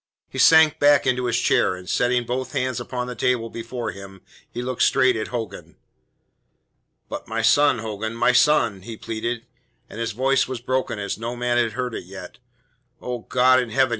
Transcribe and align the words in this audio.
He 0.31 0.39
sank 0.39 0.79
back 0.79 1.05
into 1.05 1.25
his 1.27 1.39
chair, 1.39 1.75
and 1.75 1.87
setting 1.87 2.25
both 2.25 2.53
hands 2.53 2.79
upon 2.79 3.05
the 3.05 3.13
table 3.13 3.51
before 3.51 3.91
him, 3.91 4.21
he 4.49 4.63
looked 4.63 4.81
straight 4.81 5.15
at 5.15 5.27
Hogan. 5.27 5.75
"But 7.07 7.27
my 7.27 7.43
son, 7.43 7.77
Hogan, 7.77 8.15
my 8.15 8.31
son?" 8.31 8.81
he 8.81 8.97
pleaded, 8.97 9.45
and 9.87 9.99
his 9.99 10.13
voice 10.13 10.47
was 10.47 10.59
broken 10.59 10.97
as 10.97 11.19
no 11.19 11.35
man 11.35 11.57
had 11.59 11.73
heard 11.73 11.93
it 11.93 12.05
yet. 12.05 12.39
"Oh, 12.99 13.19
God 13.29 13.59
in 13.61 13.69
heaven!" 13.69 13.89